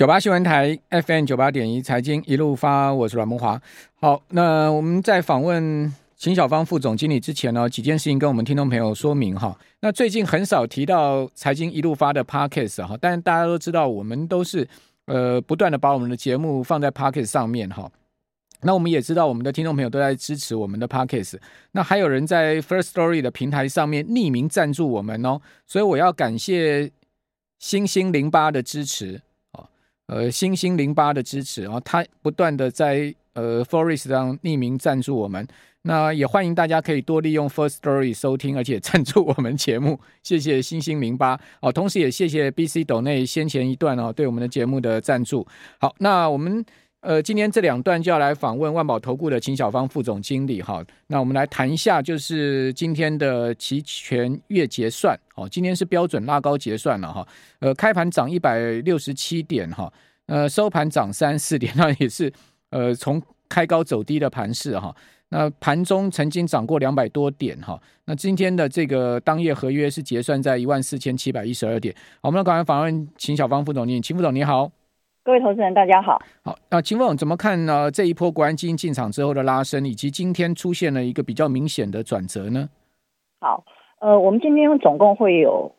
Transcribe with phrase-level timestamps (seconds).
[0.00, 3.60] 九八新闻台 FM 九八点一财经一路发，我是阮梦华。
[3.96, 9.54] 好，那我们在访问秦小芳副总经理之前呢，几件事情跟我们听众朋友说明哈。
[9.80, 14.66] 那最近很少提到财经一路发的 Podcast 哈，但是大家都知道，我们都是
[15.04, 17.92] 呃不断的把我们的节目放在 Podcast 上面哈。
[18.62, 21.36] 那我们也知道，我们的听众朋友都在支持我们的 Podcast。
[21.72, 26.90] 那还有人在 First Story 的平台上面匿名赞助我们哦，所以我要感谢
[27.58, 29.20] 星星零八的支持，
[30.10, 35.46] 呃，星星零八的支持啊，他不断的在呃 Forest 上匿名赞助我们。
[35.82, 40.00] 那也欢迎大家可以多利用 First Story 收听，而且赞助我们节目。
[40.24, 45.46] 谢谢星星零八哦，同时也谢谢 BC 斗内先前一段哦对我们的节目的赞助。
[45.78, 46.64] 好，那我们。
[47.02, 50.84] 呃，今天这两段就要来访问万宝投顾的秦小芳副总经理哈。
[51.06, 55.48] 那我们来谈一下，就是今天的期权月结算哦。
[55.48, 57.26] 今天是标准拉高结算了哈。
[57.60, 59.90] 呃，开盘涨一百六十七点哈，
[60.30, 62.32] 呃，收盘涨三四点， 那也是
[62.70, 64.94] 呃从开高走低的盘势哈。
[65.30, 67.76] 那盘中曾经涨过两百多点哈。
[68.04, 71.92] 那今天的这个当夜合约是结算在一万四千七百一十二点。
[72.22, 74.70] 好，我们来赶快访问秦小芳副总经理，秦副总你好。
[75.24, 76.22] 各位投资人，大家好。
[76.44, 77.90] 好，那秦总怎么看呢？
[77.90, 82.68] 这一波国安基金进场之后的拉升，以及今天出现了一个比较明显的转折呢？
[83.40, 83.64] 好，
[83.98, 85.74] 呃，我们今天总共会有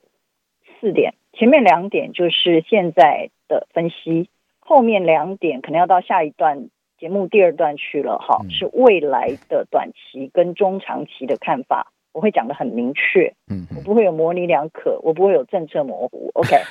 [0.79, 4.29] 四点，前面两点就是现在的分析，
[4.71, 8.17] 后面两点可能要到下一段节目第二段去了。
[8.17, 11.91] 哈，是未来的短期跟中长期的看法。
[12.13, 16.55] 我会讲的很明确，嗯，我不会有模棱两可，我不会有政策模糊，OK。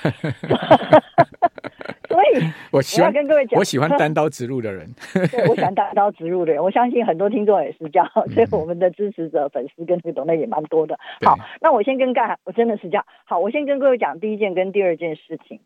[2.08, 2.26] 所以
[2.72, 4.86] 我喜欢我跟各位讲，我喜欢单刀直入的人，
[5.30, 6.62] 对，我喜欢单刀直入的人。
[6.62, 10.98] 我相信很多听众也是这样，所以我们的支持者、粉丝跟这个懂得也蛮多的。
[11.24, 13.06] 好，那我先跟干，我真的是这样。
[13.24, 15.60] 好，我先跟各位讲第一件跟第二件事情。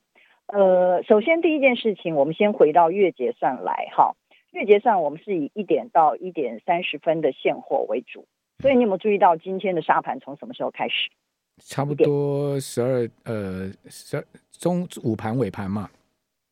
[0.47, 4.15] 呃，首先第一件事情，我们先回到月结算来哈。
[4.53, 8.27] 月结算我们是以一点到一点三十分的现货为主。
[8.59, 11.11] 所以你有没有注意到今天的沙盘从什么时候开始？
[11.59, 15.91] 差不多十二呃十二中午盘尾盘嘛。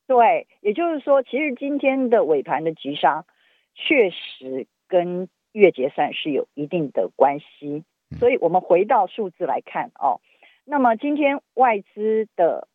[0.09, 3.25] 对，也就是说，其实今天的尾盘的急杀
[3.75, 7.85] 确实跟月结算是有一定的关系。
[8.19, 10.21] 所以我们回到数字来看哦，
[10.65, 12.69] 那么今天外资的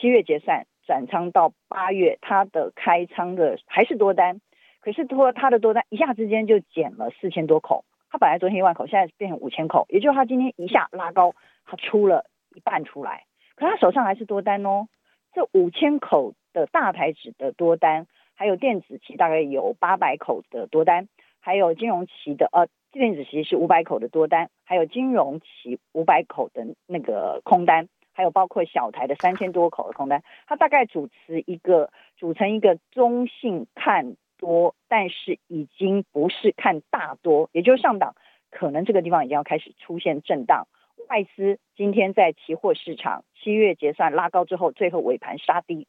[0.00, 4.40] 七月结算转仓到八月，它的开仓的还是多单，
[4.80, 7.84] 可是说它的多单一下之间就减了四千多口。
[8.10, 11.34] 他本来昨天一万口，现在变成五千口，也就是他今天一下拉高，
[11.66, 14.88] 他出了一半出来，可他手上还是多单哦。
[15.34, 21.06] 这五千口的大台指的多单，还有电子期大概有八百口的多单，
[21.38, 27.88] 还有金融期的呃电子期是五百口的多单，还有金融期五百口的那个空单，
[28.18, 38.16] 还有包括小台的三千多口的空单，它大概主持一个组成一个中性看多，但是已经不是看大多，也就是上档，
[38.50, 40.66] 可能这个地方已经要开始出现震荡。
[41.08, 45.86] 外资今天在期货市场七月结算拉高之后，最后尾盘杀低，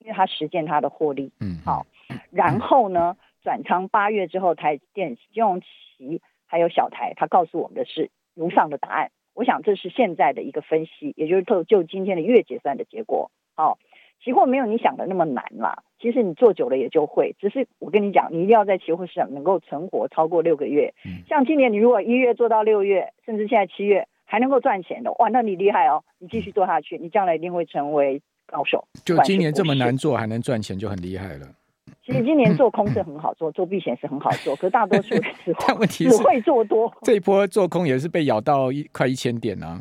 [0.00, 1.32] 因为它实现它的获利。
[1.40, 1.86] 嗯，好，
[2.30, 9.10] 然后呢，转仓八月之后，台电金融期还有小台，它告诉我们的是如上的答案。
[9.38, 13.30] 我想这是现在的一个分析，也就是就就今天的月结算的结果。
[13.54, 13.78] 好。
[14.20, 17.36] 期货没有你想的那么难啦，其实你做久了也就会。
[17.38, 20.92] 只是我跟你讲，你一定要在期货市场能够存活超过六个月。
[21.28, 26.02] 像今年你如果一月做到六月，甚至现在七月还能够赚钱的，哇，那你厉害哦！
[26.18, 28.88] 你继续做下去，你将来一定会成为高手。
[29.04, 31.46] 就今年这么难做还能赚钱，就很厉害了。
[32.08, 36.90] 其实今年做空是很好做， 做避险是很好做，可大多数人只 会只会做多。
[37.02, 39.78] 这一波做空也是被咬到一快一千点啊。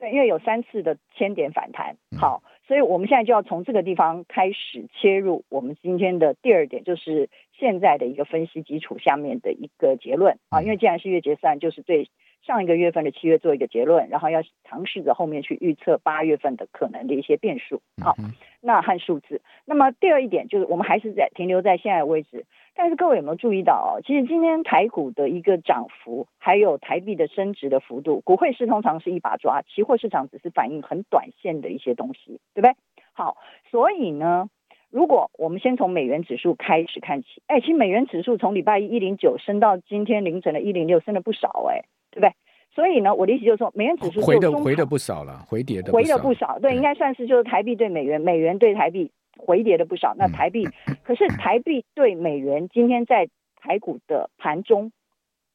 [0.00, 1.94] 对，因为有三次的千点反弹。
[2.18, 2.42] 好。
[2.66, 5.42] 所以，我们现在就要从这个地方开始切入。
[5.48, 10.60] 我们今天的第二点就是现在的一个分析基础下面的一个结论啊。
[10.60, 12.10] 因为既然是月结算，就是对
[12.46, 17.80] 上一个月份的七月做一个结论，然后要尝试着后面去预测八月份的可能的一些变数。
[18.02, 18.14] 好，
[18.60, 19.40] 那和数字。
[19.64, 22.46] 那么第二一点就是，我们还是在停留在现在的位置。
[22.74, 24.00] 但是各位有没有注意到哦？
[24.06, 32.74] 其实今天台股的一个涨幅，还有台币的升值的幅度，股汇市通常是一把抓，期货市场只是反映很短线的一些东西，对不对？
[33.14, 33.36] 好，
[33.68, 34.48] 所以呢，
[34.90, 41.82] 如果我们先从美元指数开始看起，哎，其实美元指数从礼拜一一零九升到今天凌晨的一零六，升了不少，哎，
[42.12, 42.32] 对不对？
[42.78, 49.10] 所以呢，我的意思就是说，美元指数回的回的不少了，回跌的回的不少，对，应该算是就是台币对美元，美元对台币。
[49.36, 50.68] 回跌的不少，那台币，
[51.04, 53.28] 可是台币对美元今天在
[53.60, 54.90] 台股的盘中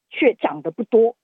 [0.09, 1.15] 却涨得不多，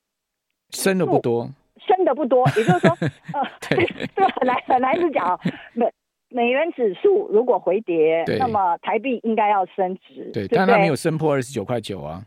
[0.70, 1.50] 升的不多，
[1.88, 2.90] 升的不多， 也就是说，
[3.34, 5.40] 呃，这个 很难很难去讲啊。
[5.74, 5.86] 美
[6.30, 12.22] 美元指数如果回跌，那么台币应该要升值，对，对对，但它没有升破二十九块九啊。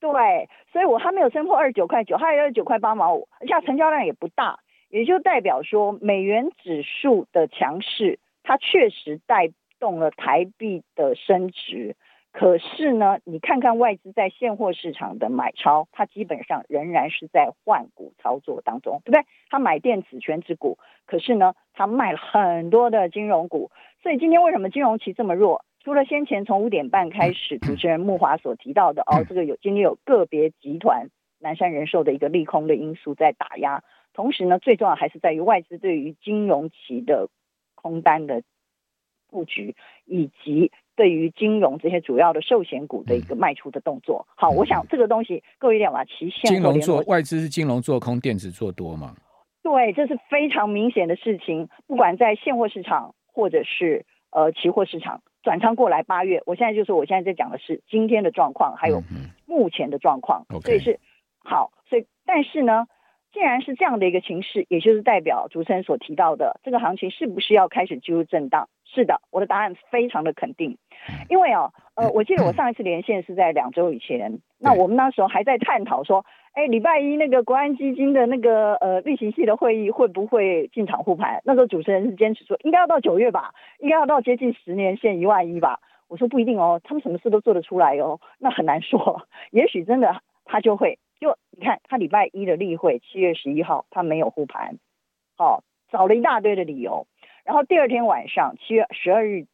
[0.00, 4.58] 对，所以我还没有升破二十九块九，还有二十九块八毛五，而且成交量也不大，
[4.88, 11.96] 也就代表说美元指数的强势，它确实带动了台币的升值。
[12.32, 19.24] 可是呢，你看看外资在现货市场的买超，它基本上仍然是在换股操作当中，对不对？
[19.50, 25.64] 他买电子权值股，可是呢，他卖了很多的金融股，所以今天为什么金融期这么弱？
[25.82, 33.82] 除了先前从五点半开始，主持人慕驊所提到的哦，这个有今天有个别集团南山人寿的一个利空的因素在打压，
[34.12, 37.28] 同时呢，最重要还是在于外资对于金融期的
[37.74, 38.42] 空单的
[39.28, 39.74] 布局
[40.04, 40.70] 以及。
[40.96, 46.52] 对于金融这些主要的寿险股的一个卖出的动作，嗯、好，我想这个东西各位一定要把期限。
[46.52, 49.16] 金融做外资是金融做空，电子做多嘛？
[49.62, 51.70] 对，这是非常明显的事情。
[51.86, 59.02] 不管在现货市场或者是呃期货市场转仓过来，八月，我现在就是，我现在在讲的是今天的状况，还有
[59.46, 61.00] 目前的状况，嗯、所以是
[61.38, 61.72] 好。
[61.88, 62.86] 所以但是呢，
[63.32, 68.68] 既然是这样的一个情势，也就是代表主持人所提到的这个行情是不是要开始进入震荡？
[68.84, 70.76] 是的，我的答案非常的肯定，
[71.28, 81.40] 因为哦，呃，我记得我上一次连线是在两周以前，那我们那时候还在探讨说，哎，礼拜一那个国安基金的那个呃例行系的会议会不会进场护盘？
[81.44, 85.80] 那时候主持人是坚持说应该要到九月吧，应该要到接近十年线一万一吧。
[86.08, 89.22] 我说不一定哦，他们什么事都做得出来哦，那很难说，
[89.52, 94.78] 也许真的他就会，就你看他礼拜一的例会七月十一号他没有护盘，
[95.36, 95.62] 好，
[95.92, 97.06] 找了一大堆的理由。
[97.44, 99.48] 然后第二天晚上，七月十二日的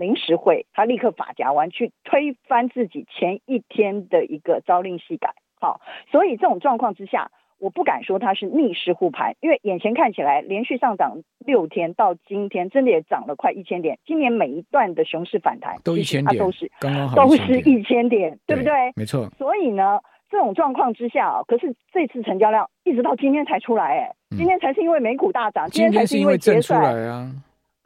[0.00, 5.34] 临时会，他立刻发夹弯去推翻自己前一天的一个朝令夕改。
[5.60, 5.80] 好，
[6.10, 13.98] 所以这种状况之下，我不敢说它是逆势护盘，因为眼前看起来连续上涨六天，到今天真的也涨了快一千点。
[14.06, 18.72] 今年每一段的熊市反弹都一千点，都是刚刚好都是一千点，对不对？
[18.96, 19.28] 没错。
[19.36, 20.00] 所以呢，
[20.30, 24.10] 这种状况之下，可是这次成交量一直到今天才出来，哎。
[24.36, 27.30] 今天才是因为美股大涨，今天才是因为结算啊。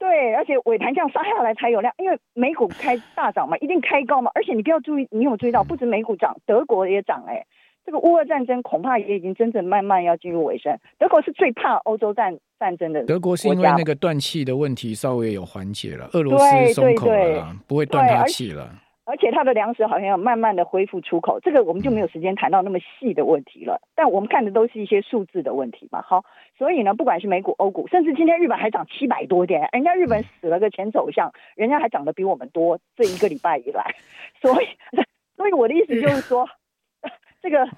[0.05, 4.31] 对，而且尾盘这样杀下来才有量，因为美股开大涨嘛，一定开高嘛。
[4.35, 7.47] 而且你不要注意，你有注意到，不止美股涨，德国也涨哎。
[7.87, 10.79] 这个乌俄战争恐怕也已经真正慢慢要进入尾声。
[10.99, 13.03] 德国是最怕欧洲战战争的。
[13.05, 18.71] 德国是因为那个断气的问题稍微有缓解了，俄罗斯松口了，不会断他气了。
[19.07, 23.81] 而且它的粮食好像要慢慢的恢复出口，这个我们就没有时间谈到那么细的问题了。
[23.95, 26.01] 但我们看的都是一些数字的问题嘛。
[26.01, 26.25] 好，
[26.57, 32.79] 所以呢，不管是美股、欧股，甚至今天日本还涨七百多点，人家日本死了个前首相，人家还涨得比我们多。
[32.97, 33.95] 这一个礼拜以来，
[34.41, 34.67] 所以，
[35.37, 36.49] 所以我的意思就是说，
[37.43, 37.69] 这个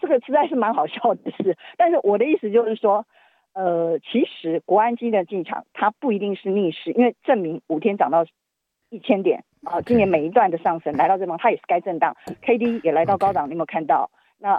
[0.00, 1.58] 这个实在是蛮好笑的事。
[1.76, 3.04] 但是我的意思就是说，
[3.52, 8.24] 呃，其实国安基的进场，它不一定是逆势，因为证明五天涨到
[8.88, 9.44] 一千点。
[9.64, 14.10] 啊，今年每一段的上升来到这方，它也是该震荡，K D 也来到高档，你有没有看到？
[14.38, 14.56] 那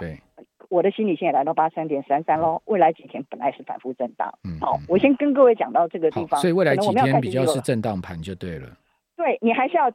[0.68, 2.62] 我的心理线也来到八三点三三喽。
[2.66, 8.68] 未来几天本来是反复震荡，嗯，好，我先跟各位讲到这个地方，所以未来几天比较是震荡盘就对了。
[9.16, 9.92] 对，你还是要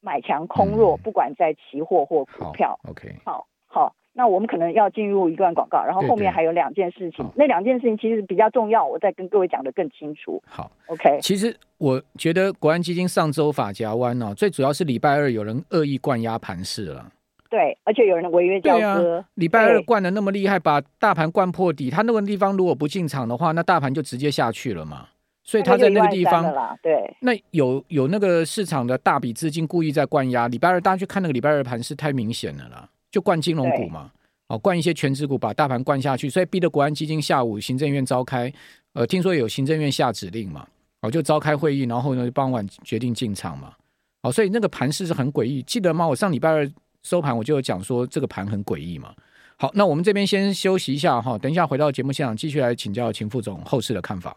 [0.00, 2.78] 买强空弱，不管在期货或股票。
[2.88, 3.94] OK，好，好。
[4.16, 10.40] 那我们可能要进入一段广告，然后后面还有两件事情，对对，那两件事情其实比较重要，我再跟各位讲的更清楚。
[10.46, 11.18] 好，OK。
[11.20, 17.10] 其实我觉得国安基金上周法夹弯哦，最主要是礼拜二有人恶意灌压盘市了。
[17.50, 19.18] 对，而且有人违约交割。
[19.18, 25.08] 啊、礼拜二灌的那么厉害，把大盘灌破底，他那个地方如果不进场的话，那大盘就直接下去了嘛。
[25.42, 26.44] 所以他在那个地方，
[26.82, 30.48] 对，那有有那个市场的大笔资金故意在灌压。
[30.48, 32.88] 礼拜二大家去看那个礼拜二盘是太明显了啦。
[33.14, 34.10] 就灌金融股嘛，
[34.48, 38.52] 哦，灌一些全值股，把大盘灌下去，所以逼得国安基金下午行政院召开，
[38.92, 40.66] 呃，听说有行政院下指令嘛，
[41.00, 43.72] 哦，就召开会议，然后呢，傍晚决定进场嘛，
[44.22, 46.08] 哦，所以那个盘势是很诡异，记得吗？
[46.08, 46.68] 我上礼拜二
[47.04, 49.14] 收盘我就有讲说这个盘很诡异嘛。
[49.56, 54.36] 好，那我们这边先休息一下哈，等一下回到节目现场继续来请教秦副总后市的看法。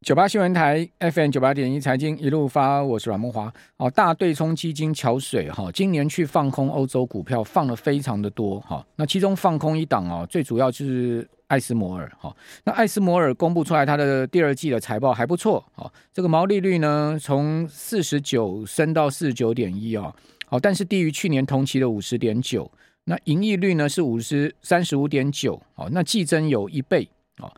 [0.00, 3.52] 九八新闻台 FM 九八点一财经一路发，我是阮慕驊。
[3.76, 8.82] 哦，大对冲基金桥水哈，今年去放空欧洲股票，放了非常的多哈。
[8.96, 12.34] 那其中放空一档哦，最主要就是艾斯摩尔哈。
[12.64, 20.14] 那艾斯摩尔公布出来它的第二季的财报还不错哈，这个毛利率呢从四十九升到四十九点一哦，
[20.46, 22.70] 好，但是低于去年同期的五十点九。
[23.04, 27.52] 那盈利率呢是五十三十五点九，哦，那季增有一倍哦。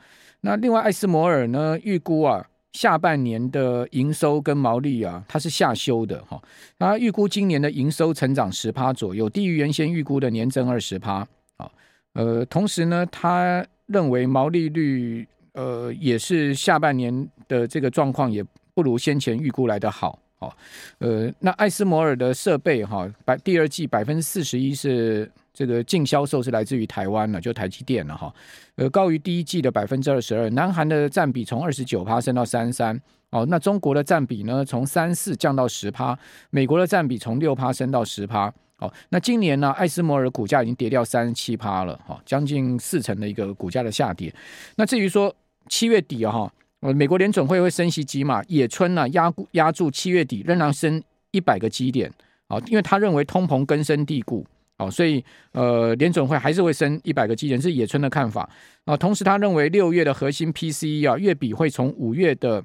[0.45, 6.43] 那另外，艾斯摩尔呢预估啊，下半年的营收跟毛利啊，它是下修的哈。
[6.79, 11.71] 那预估今年的营收成长十趴左右，低于原先预估的年增二十趴啊。
[12.15, 18.45] 呃，同时呢，他认为毛利率呃也是下半年的这个状况也
[18.75, 20.19] 不如先前预估来的好。
[20.41, 20.53] 哦，
[20.99, 28.33] 呃，那艾斯摩尔的设备哈，百第二季百分之四十一是这个净销售是来自于台湾了，就台积电了哈，
[28.77, 30.49] 呃，高于第一季的百分之二十二。
[30.51, 36.19] 南韩的占比从二十九趴升到三十三，哦，那中国的占比呢，从三四降到十趴，
[36.51, 38.53] 美国的占比从六趴升到十趴。
[38.79, 44.35] 哦，那今年呢，艾斯摩尔股价已经跌掉三十七趴了，哈，将近四成的一个股价的下跌。
[44.77, 45.35] 那至于说
[45.69, 46.53] 七月底啊，哈。
[46.81, 52.13] 呃，美国联准会会升息几码，野村呢压压住七月底仍然升一百个基点
[52.49, 54.45] 啊，因为他认为通膨根深蒂固
[54.79, 58.49] 哦，所以呃联准会还是会升一百个基点，是野村的看法
[58.85, 58.97] 啊。
[58.97, 62.62] 同时他认为六月的核心 PCE 啊月比会从五月的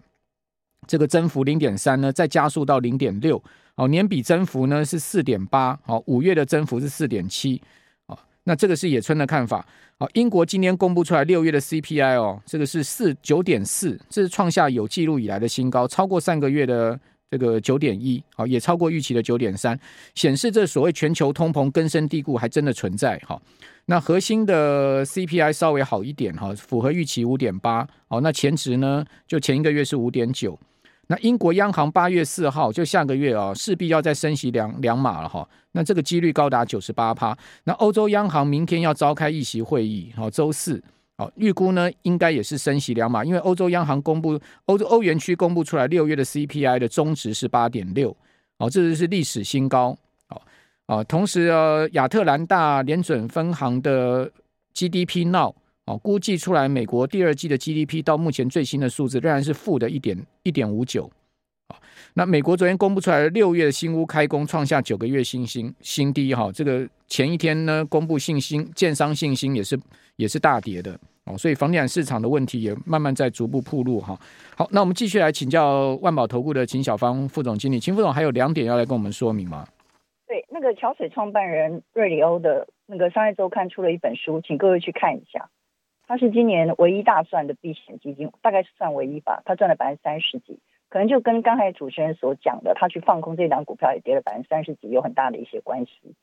[0.88, 3.42] 这个增幅零点三呢再加速到零点六，
[3.76, 7.62] 哦年比增幅呢是四点八，好五月的增幅是四点七。
[8.44, 9.68] 那这个是野村的看法。
[10.00, 16.98] 好，英国今天公布出来六月的 CPI 哦，这个是四九点四，这是创下有记录以来的新高，超过上个月的
[17.30, 19.78] 这个九点一，好，也超过预期的九点三，
[20.16, 23.18] 显示这所谓全球通膨根深蒂固还真的存在。
[23.28, 23.42] 哈，
[23.88, 27.86] 那核心的 CPI 稍微好一点哈，符合预期五点八。
[28.08, 30.58] 好，那前值呢，就前一个月是五点九。
[31.10, 35.48] 那英国央行八月四号就下个月啊，势必要再升息两两码了哈。
[35.74, 37.38] 那这个几率高达九十八趴。
[37.66, 40.82] 那欧洲央行明天要召开议息会议，好，周四，
[41.18, 48.16] 好，预估呢应该也是升息两码，因为欧洲央行公布欧洲欧元区公布出来六月的 CPI 的中值是八点六，
[48.60, 49.98] 好，这就是历史新高，
[50.28, 50.42] 好
[50.86, 51.04] 啊。
[51.04, 54.32] 同时呃，亚特兰大联准分行的
[54.74, 55.56] GDP Now。
[55.86, 61.10] 哦，估计出来，美国第二季的 GDP 到目前最新的数字仍然是负的一点一点五九。
[62.14, 69.80] 那美国昨天公布出来的六月的新屋开工创下九个月新新新低哈，这个前一天呢公布信心，建商信心也是
[70.18, 74.18] 也是大跌的哦，所以房地产市场的问题也慢慢在逐步暴露哈。
[74.56, 79.66] 好，那我们继续来请教万宝投顾的秦小芳副总经理，秦副总还有两点要来跟我们说明吗？
[80.28, 85.50] 对，那个桥水创办人瑞里欧的那个商业周刊出了一本书，请各位去看一下。
[86.08, 89.42] 他是今年唯一大赚的避险基金，大概是算唯一吧。
[89.46, 90.58] 他赚了百分之三十几，
[90.90, 96.16] 可能就跟刚才主持人所讲的，他去放空这档股票也跌了百分之三十几，有很大的一些关系。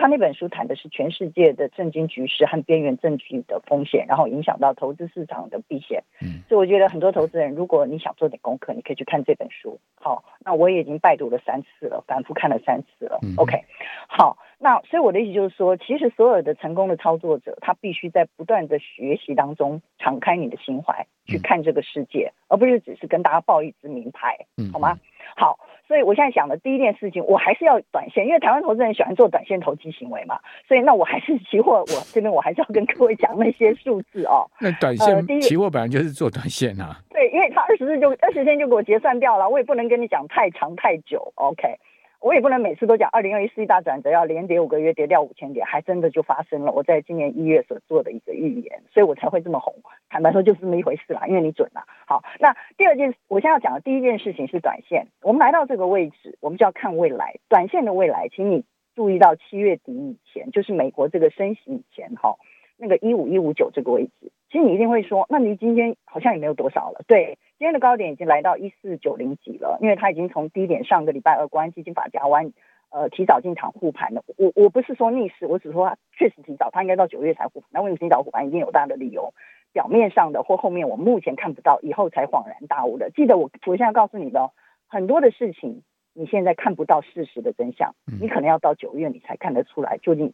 [0.00, 6.02] 他那本书谈的是全世界的政经局势和边缘政局的风险，然后影响到投资市场的避险。
[6.20, 9.78] 嗯，所以我觉得很多投资人，如果你想做点功课，你可以去看这本书。
[9.94, 13.18] 好，那我也已经拜读了三次了，反复看了三次了。
[13.22, 13.64] 嗯，OK，
[14.08, 24.98] 好，那所以我的意思就是说，其实所有的成功的操作者，他必须在不断的学习当中，敞开你的心怀去看这个世界，而不是只是跟大家报一支名牌，好吗？
[25.36, 25.58] 好。
[25.86, 30.38] 所以我现在想的第一件事情，我还是要短线，因为台湾投资人喜欢做短线投机行为嘛。
[30.66, 34.48] 所以那我还是期货，我这边我还是要跟各位讲那些数字哦。
[34.60, 36.98] 那短线，呃、期货本来就是做短线啊。
[37.10, 41.32] 对，因为他二十日就二十天就给我结算掉了，我也不能跟你讲太长太久。
[41.36, 41.78] OK。
[42.24, 46.72] 我也不能每次都讲二零二一世纪大转折要连跌五个月跌掉五千点，还真的就发生了。
[46.72, 49.74] 我在今年一月所做的一个预言，所以我才会这么红。
[50.08, 51.84] 坦白说，就是这么一回事啦，因为你准了。
[52.06, 55.08] 好，那第二件，我现在要讲的第一件事情是短线。
[55.20, 58.64] 我们来到这个位置，我们就要看未来，短线的未来，请你
[58.94, 62.36] 注意到七月底以前，就是美国这个升息以前，哈，
[62.78, 64.32] 那个一五一五九这个位置。
[64.54, 67.36] 其实你一定会说，那你今天好像也没有多少了，对。
[67.58, 72.52] 今天的高点已经来到一四九零几了，因为它已经从低点上个礼拜二国安基金法夹弯，
[72.90, 74.22] 呃，提早进场护盘了。
[74.36, 77.68] 我我不是说逆势，我只是说它确实提早，它应该到九月才护盘。
[77.72, 78.46] 那为什么提早护盘？
[78.46, 79.34] 一定有大的理由，
[79.72, 83.10] 表面上的或后面我目前看不到，以后才恍然大悟的。
[83.10, 84.52] 记得我我现在告诉你的，
[84.86, 85.82] 很多的事情
[86.12, 90.32] 你现在看不到事实的真相，你可能要到九月你才看得出来究竟，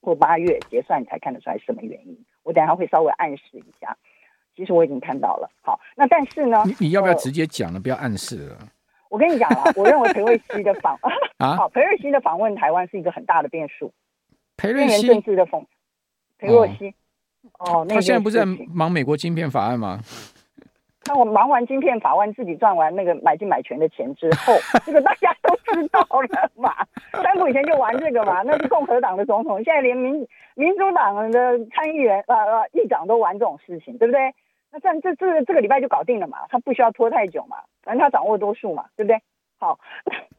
[0.00, 2.24] 或八月结算你才看得出来什么原因。
[2.42, 3.96] 我等下会稍微暗示一下。
[4.54, 7.76] 其实我已经看到了，好，那但是呢，你你要不要直接讲呢？
[7.78, 8.58] 呃、不要暗示了。
[9.08, 10.94] 我跟你讲啊，我认为裴瑞熙的访
[11.38, 13.92] 啊， 好，裴瑞熙的访问台湾是一个很大的变数。
[14.58, 15.66] 裴瑞熙政治的风，
[16.36, 16.94] 裴若曦，
[17.58, 20.00] 哦，哦，他现在不是在忙美国晶片法案吗？
[21.06, 24.54] 那我忙完晶片法案，自己赚完那个买进买权的钱之后，
[24.84, 26.74] 这个大家都知道了嘛。
[27.12, 34.32] 川普以前就玩这个嘛，那是共和党的总统，现在连民民主党的参议员呃呃议长都玩这种事情，对不对？
[34.70, 39.20] 那这这这这个礼拜就搞定了嘛，他不需要拖太久嘛，反正他掌握多数嘛，对不对？
[39.58, 39.78] 好，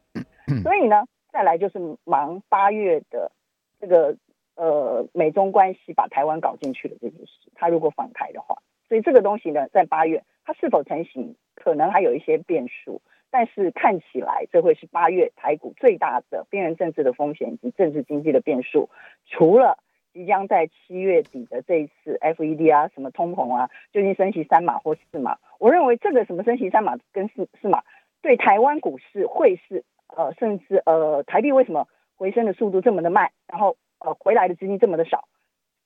[0.64, 3.30] 所以呢，再来就是忙八月的
[3.78, 4.16] 这个
[4.56, 8.56] 呃美中关系把台湾搞进去的这件事，他如果访台的话，
[8.88, 18.90] 所以这个东西呢，在八月它是否成型，可能还有一些变数，但是看起来这会是八月台股最大的边缘政治的风险以及政治经济的变数，
[19.26, 19.78] 除了。
[20.14, 25.38] 即将在七月底的这一次 FED 啊，什么通膨啊，究竟升息三码或四码？
[25.58, 27.82] 我认为这个什么升息三码跟四四码，
[28.22, 29.82] 对台湾股市汇市
[30.16, 35.26] 呃，甚至呃台币为什么回升的速度这么的慢，然后呃回来的资金这么的少，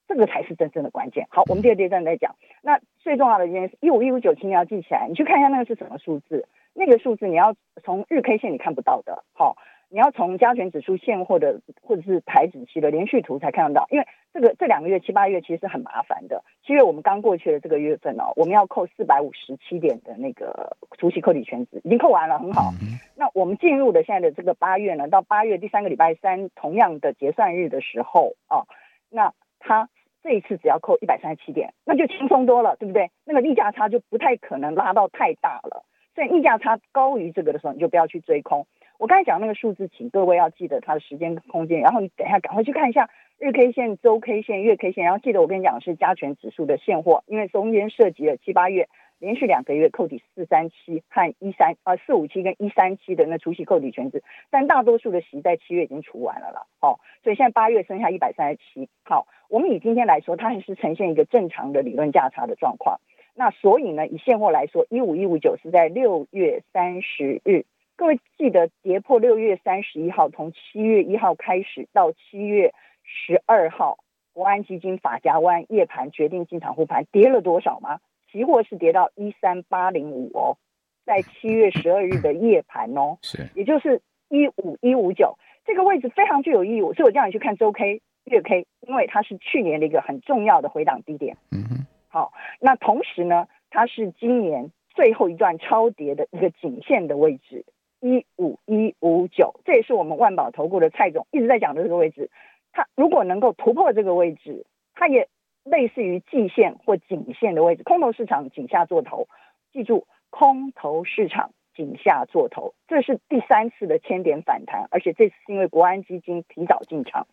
[0.08, 1.26] 这个才是真正的关键。
[1.30, 2.34] 好，我们第二阶段再讲。
[2.62, 9.56] 那最重要的一件事，一五一五九七你要记起来，你去看一下那个是什么数字，那个数字你要从日 K 线你看不到的，好。
[9.90, 16.44] 你要从加权指数现货的或者是台指期的连续图才看得到，因为这个这两个月七八月其实是很麻烦的。
[16.62, 22.70] 七月我们刚过去的这个月份哦，我们要扣四百五十七点的那个除息扣抵权值，已经扣完了，很好。
[23.16, 28.68] 那我们进入的现在的这个八月呢，到八月第三个礼拜三同样的结算日的时候哦，
[29.08, 29.88] 那它
[30.28, 33.11] 这一次只要扣一百三十七点，那就轻松多了，对不对？
[33.25, 35.87] 那个溢价差就不太可能拉到太大了。
[36.14, 38.66] 所以溢价差高于这个的时候，你就不要去追空。
[38.99, 43.08] 我刚才讲那个数字，请各位要记得它的时间空间，然后你等一下赶快去看一下
[43.38, 48.87] 日 K 线、周 K 线、月 K 线，然后记得我跟你讲的是加权指数的现货，因为中间涉及了七八月
[49.18, 63.00] 连续两个月扣抵四三七和一三啊四五七跟一三七的那除息扣抵权值，但大多数的息在七月已经除完了了，好，所以现在八月剩下一百三十七，好，我们以今天来说，它还是呈现一个正常的理论价差的状况，
[63.34, 67.64] 那所以呢，以现货来说，一五一五九是在六月三十日。
[67.96, 72.72] 各位记得跌破六月三十一号，从七月一号开始到七月
[73.02, 73.98] 十二号，
[74.32, 77.98] 国安基金法家湾夜盘决定进场护盘，跌了多少吗？
[78.30, 80.56] 期货是跌到一三八零五哦，
[81.04, 91.37] 在七月 十二日的夜盘哦，是，也就是一五一五九这个位置非常具有意义，所以我叫你去看周 K、月 K，因为它是去年的一个很重要的回档低点。
[91.50, 97.64] 嗯哼，好，那同时呢，它是今年最后一段超跌的一个颈线的位置。
[98.00, 102.30] 一五一五九，这也是我们万宝投顾的蔡总一直在讲的这个位置。
[102.70, 105.28] 它如果能够突破这个位置，它也
[105.70, 107.82] 类似于季线或颈线的位置。
[107.82, 109.28] 空头市场颈下做头，
[109.72, 117.26] 记住，空头市场颈下做头，这是第三次的千点反弹，而且这次是因为国安基金提早进场。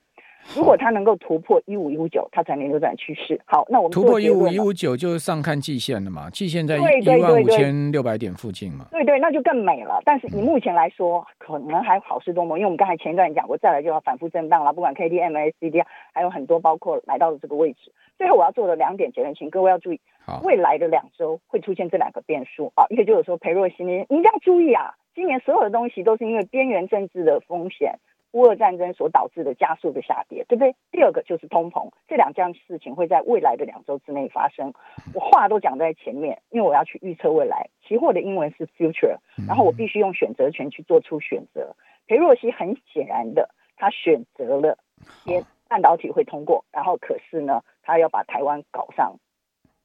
[0.54, 3.40] 如果它能够突破一五一五九，它才能扭转趋势。
[3.46, 6.30] 好，那我们突破一五一五九就是上看季线了嘛？
[6.30, 8.86] 季线在一万五千六百点附近嘛？
[8.92, 10.00] 对对，那就更美了。
[10.06, 14.72] 但是以目前来说，嗯、可能还好事多磨，因为我们刚才前一段讲过，再来就要反复震荡了。
[14.72, 15.82] 不管 K D M A C D，
[16.14, 17.92] 还有很多包括来到了这个位置。
[18.18, 20.00] 最后我要做的两点结论，请各位要注意，
[20.44, 22.86] 未来的两周会出现这两个变数啊。
[22.90, 27.96] 一个就是说裴若曦，你一定要注意啊，今年所有的东西都是因为边缘政治的风险。
[28.36, 30.76] 乌俄战争所导致的加速的下跌，对不对？
[30.92, 34.74] 第二个就是通膨，这两件事情会在未来的两周之内发生。
[35.14, 37.70] 我话都讲在前面，因为我要去预测未来。
[37.88, 39.16] 期货的英文是 future，
[39.48, 41.78] 然后我必须用选择权去做出选择。
[42.08, 44.78] 裴若曦很显然的，他选择了
[45.24, 49.16] 先半导体会通过，然后可是呢，他要把台湾搞上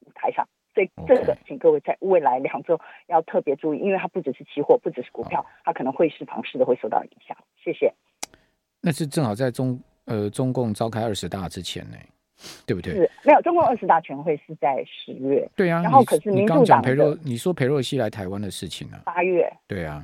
[0.05, 7.37] 舞台上，所以这个请各位在未来两周要特别注意，因为它不只是期货，不只是股票，它可能会是、房市的会受到影响。
[7.63, 7.93] 谢谢。
[8.81, 11.97] 那是正好在中呃中共召开二十大之前呢，
[12.65, 12.93] 对不对？
[12.93, 15.47] 是，没有中共二十大全会是在十月。
[15.55, 18.99] 对啊，然后可是民主党裴若，你说裴若曦来台湾的事情呢？
[19.05, 19.51] 八月。
[19.67, 20.03] 对啊，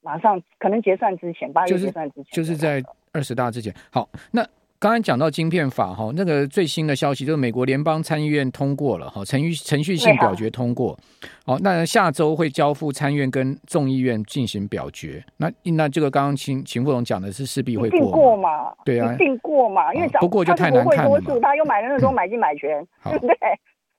[0.00, 2.82] 马上可能结算之前，八月结算之前，就是在
[3.12, 3.74] 二十大之前。
[3.90, 4.46] 好，那。
[4.82, 10.98] 刚才讲到晶片法哈，那个最新的消息就是美国联邦参议院通过了哈，程序程序性表决通过。
[11.46, 15.24] 好，那下周会交付参院跟众议院进行表决。
[15.36, 18.72] 那那这个刚刚秦秦副总讲的是势必会过，过嘛？
[18.84, 19.94] 对啊，一定过嘛？
[19.94, 21.38] 因为不过就太难看了嘛。
[21.40, 23.36] 他又买了那种买进买权，对不 对？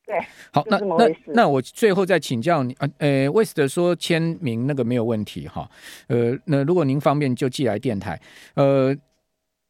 [0.05, 0.19] 对。
[0.51, 5.65] 好，那那那我最后再请教你啊，呃，West 说签名那个没有问题哈，
[6.09, 8.19] 呃，那如果您方便就寄来电台，
[8.55, 8.93] 呃。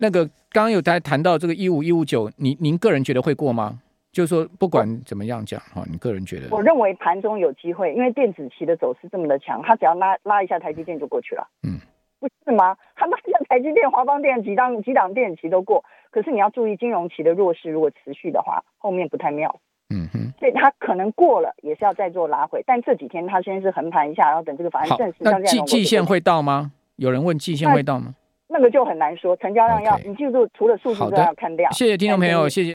[0.03, 3.79] 那个刚刚有在谈到这个一五一五九，您您个人觉得会过吗？
[4.11, 6.49] 就是说不管怎么样讲哈，你个人觉得？
[6.51, 11.47] 我认为盘中有机会，因为电子期的走势这么的强，它只要拉拉一下台积电就过去了。
[11.63, 11.79] 嗯，
[12.19, 12.75] 不是吗？
[12.97, 19.57] 它拉一下台积电、华邦电几档几档电子期都过，可是你要注意金融期的弱势如果持续的话，后面不太妙。
[19.89, 25.15] 嗯哼，所以它可能过了也是要再做拉回，但这几天它先是横盘一下，然后等这个法案正式。
[25.21, 26.73] 那季季线会到吗？
[26.97, 28.15] 有人问季线会到吗？
[28.47, 31.71] 那个就很难说，成交量要.你记住，除了数字都要看量。
[31.73, 32.71] 谢谢听众朋友，谢谢。